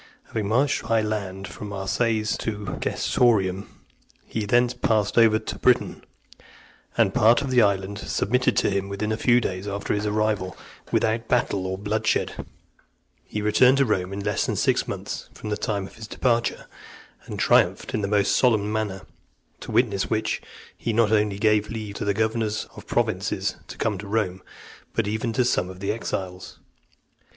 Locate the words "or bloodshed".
11.67-12.33